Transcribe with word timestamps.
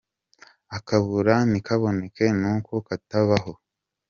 Akabura 0.77 1.35
ntikaboneke 1.49 2.25
nuko 2.39 2.73
katabaho. 2.87 3.53